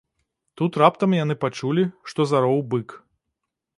Тут 0.61 0.79
раптам 0.81 1.11
яны 1.17 1.35
пачулі, 1.45 1.83
што 2.13 2.27
зароў 2.33 2.59
бык. 2.73 2.97